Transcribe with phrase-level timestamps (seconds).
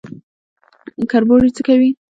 [1.11, 1.89] کربوړی څه کوي؟